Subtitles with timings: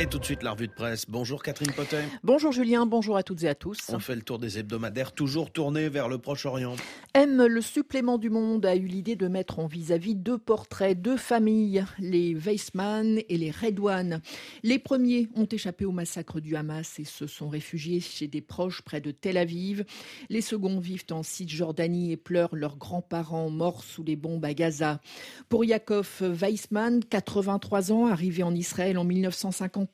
[0.00, 1.04] Et tout de suite, la revue de presse.
[1.10, 2.02] Bonjour Catherine Potet.
[2.24, 3.90] Bonjour Julien, bonjour à toutes et à tous.
[3.90, 6.74] On fait le tour des hebdomadaires, toujours tournés vers le Proche-Orient.
[7.12, 11.16] M, le supplément du monde, a eu l'idée de mettre en vis-à-vis deux portraits, deux
[11.16, 14.20] familles, les Weissman et les Redouane.
[14.62, 18.82] Les premiers ont échappé au massacre du Hamas et se sont réfugiés chez des proches
[18.82, 19.84] près de Tel Aviv.
[20.28, 25.00] Les seconds vivent en Cisjordanie et pleurent leurs grands-parents morts sous les bombes à Gaza.
[25.48, 29.90] Pour Yaakov Weissman, 83 ans, arrivé en Israël en 1950,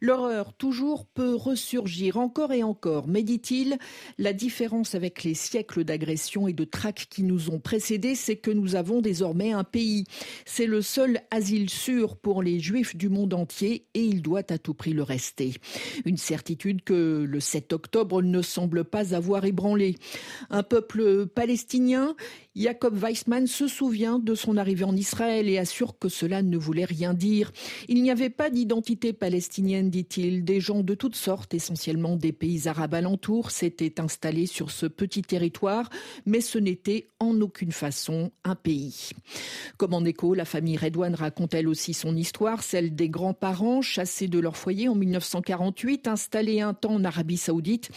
[0.00, 3.08] L'horreur toujours peut ressurgir encore et encore.
[3.08, 3.76] Mais dit-il,
[4.16, 8.50] la différence avec les siècles d'agression et de traque qui nous ont précédés, c'est que
[8.50, 10.04] nous avons désormais un pays.
[10.44, 14.58] C'est le seul asile sûr pour les juifs du monde entier et il doit à
[14.58, 15.54] tout prix le rester.
[16.04, 19.96] Une certitude que le 7 octobre ne semble pas avoir ébranlé.
[20.50, 22.14] Un peuple palestinien,
[22.56, 26.84] Jacob Weissman se souvient de son arrivée en Israël et assure que cela ne voulait
[26.84, 27.52] rien dire.
[27.88, 30.44] Il n'y avait pas d'identité palestinienne, dit-il.
[30.44, 35.22] Des gens de toutes sortes, essentiellement des pays arabes alentours, s'étaient installés sur ce petit
[35.22, 35.88] territoire,
[36.26, 39.10] mais ce n'était en aucune façon un pays.
[39.76, 44.28] Comme en écho, la famille Redouane raconte elle aussi son histoire, celle des grands-parents chassés
[44.28, 47.90] de leur foyer en 1948, installés un temps en Arabie saoudite.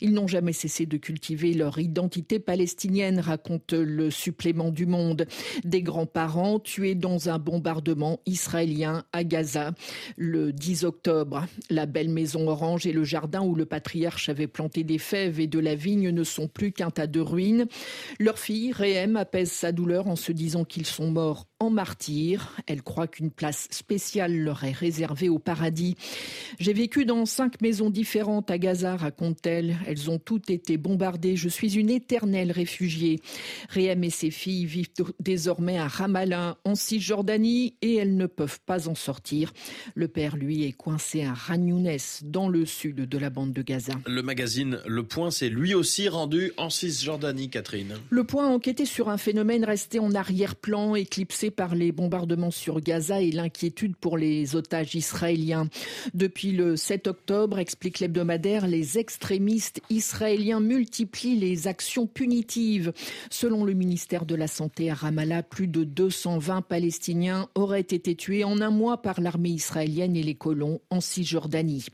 [0.00, 5.26] Ils n'ont jamais cessé de cultiver leur identité palestinienne, raconte le supplément du monde.
[5.64, 9.72] Des grands-parents tués dans un bombardement israélien à Gaza
[10.16, 11.46] le 10 octobre.
[11.70, 15.46] La belle maison orange et le jardin où le patriarche avait planté des fèves et
[15.46, 17.61] de la vigne ne sont plus qu'un tas de ruines.
[18.18, 22.56] Leur fille, Réhem, apaise sa douleur en se disant qu'ils sont morts en martyrs.
[22.66, 25.96] Elle croit qu'une place spéciale leur est réservée au paradis.
[26.58, 29.76] J'ai vécu dans cinq maisons différentes à Gaza, raconte-t-elle.
[29.86, 31.36] Elles ont toutes été bombardées.
[31.36, 33.20] Je suis une éternelle réfugiée.
[33.68, 34.90] Réhem et ses filles vivent
[35.20, 39.52] désormais à Ramallah, en Cisjordanie, et elles ne peuvent pas en sortir.
[39.94, 43.92] Le père, lui, est coincé à Ragnounès, dans le sud de la bande de Gaza.
[44.06, 47.94] Le magazine Le Point s'est lui aussi rendu en Cisjordanie, Catherine.
[48.10, 52.80] Le Point a enquêté sur un phénomène resté en arrière-plan, éclipsé par les bombardements sur
[52.80, 55.68] Gaza et l'inquiétude pour les otages israéliens.
[56.14, 62.92] Depuis le 7 octobre, explique l'hebdomadaire, les extrémistes israéliens multiplient les actions punitives.
[63.30, 68.44] Selon le ministère de la Santé à Ramallah, plus de 220 Palestiniens auraient été tués
[68.44, 71.86] en un mois par l'armée israélienne et les colons en Cisjordanie.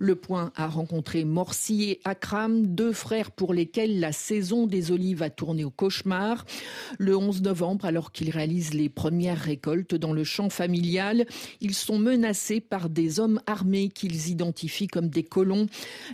[0.00, 5.22] Le point a rencontré Morsi et Akram, deux frères pour lesquels la saison des olives
[5.22, 6.44] a tourné au cauchemar.
[6.98, 11.26] Le 11 novembre, alors qu'ils réalisent les premières récoltes dans le champ familial,
[11.60, 15.66] ils sont menacés par des hommes armés qu'ils identifient comme des colons.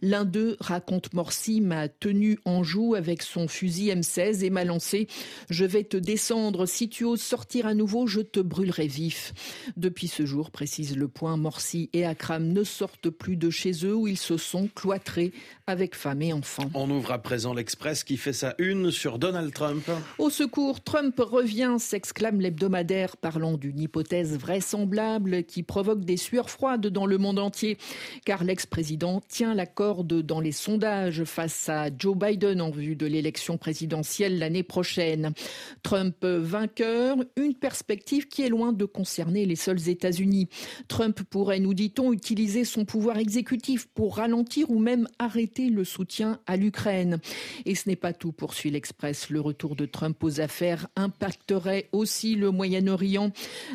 [0.00, 5.06] L'un d'eux, raconte Morsi, m'a tenu en joue avec son fusil M16 et m'a lancé
[5.50, 6.64] Je vais te descendre.
[6.64, 9.34] Si tu oses sortir à nouveau, je te brûlerai vif.
[9.76, 13.94] Depuis ce jour, précise le point, Morsi et Akram ne sortent plus de chez eux
[13.94, 15.34] où ils se sont cloîtrés
[15.66, 16.70] avec femmes et enfants.
[16.72, 19.84] On ouvre à présent l'Express qui fait sa une sur Donald Trump.
[20.16, 22.77] Au secours, Trump revient, s'exclame l'hebdomadaire,
[23.20, 27.78] parlant d'une hypothèse vraisemblable qui provoque des sueurs froides dans le monde entier,
[28.24, 33.06] car l'ex-président tient la corde dans les sondages face à Joe Biden en vue de
[33.06, 35.32] l'élection présidentielle l'année prochaine.
[35.82, 40.48] Trump vainqueur, une perspective qui est loin de concerner les seuls États-Unis.
[40.88, 46.40] Trump pourrait, nous dit-on, utiliser son pouvoir exécutif pour ralentir ou même arrêter le soutien
[46.46, 47.18] à l'Ukraine.
[47.64, 49.30] Et ce n'est pas tout, poursuit l'Express.
[49.30, 53.30] Le retour de Trump aux affaires impacterait aussi le Moyen-Orient,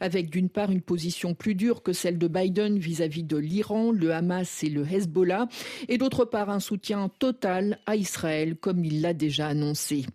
[0.00, 4.14] avec d'une part une position plus dure que celle de Biden vis-à-vis de l'Iran, le
[4.14, 5.48] Hamas et le Hezbollah,
[5.88, 10.06] et d'autre part un soutien total à Israël, comme il l'a déjà annoncé.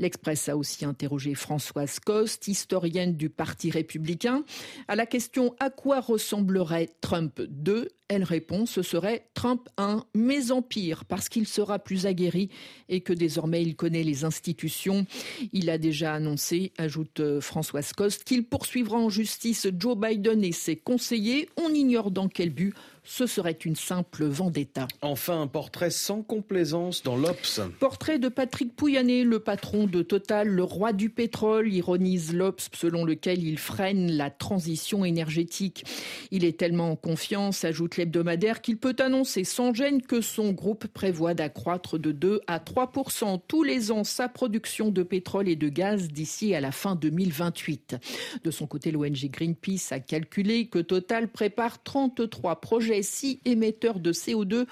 [0.00, 4.42] L'Express a aussi interrogé Françoise Coste, historienne du Parti républicain,
[4.88, 10.50] à la question à quoi ressemblerait Trump 2 elle répond, ce serait Trump 1, mais
[10.50, 12.48] en pire, parce qu'il sera plus aguerri
[12.88, 15.06] et que désormais il connaît les institutions.
[15.52, 20.52] Il a déjà annoncé, ajoute euh, Françoise Coste, qu'il poursuivra en justice Joe Biden et
[20.52, 21.50] ses conseillers.
[21.56, 22.74] On ignore dans quel but
[23.08, 24.86] ce serait une simple vendetta.
[25.00, 27.58] Enfin, un portrait sans complaisance dans l'Obs.
[27.80, 33.06] Portrait de Patrick Pouyanné, le patron de Total, le roi du pétrole, ironise l'Obs selon
[33.06, 35.86] lequel il freine la transition énergétique.
[36.30, 40.86] Il est tellement en confiance, ajoute l'hebdomadaire, qu'il peut annoncer sans gêne que son groupe
[40.86, 45.70] prévoit d'accroître de 2 à 3% tous les ans sa production de pétrole et de
[45.70, 47.96] gaz d'ici à la fin 2028.
[48.44, 54.12] De son côté, l'ONG Greenpeace a calculé que Total prépare 33 projets six émetteurs de
[54.12, 54.66] CO2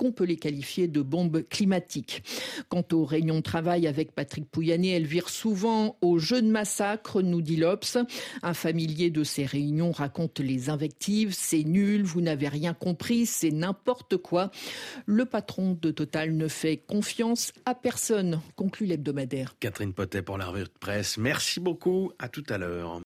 [0.00, 2.22] qu'on peut les qualifier de bombes climatiques.
[2.70, 7.20] Quant aux réunions de travail avec Patrick Pouyanné, elles virent souvent au jeu de massacre,
[7.20, 7.98] nous dit l'Obs.
[8.42, 13.50] Un familier de ces réunions raconte les invectives, c'est nul, vous n'avez rien compris, c'est
[13.50, 14.50] n'importe quoi.
[15.04, 19.54] Le patron de Total ne fait confiance à personne, conclut l'hebdomadaire.
[19.60, 21.18] Catherine Potet pour la revue de presse.
[21.18, 22.98] Merci beaucoup, à tout à l'heure.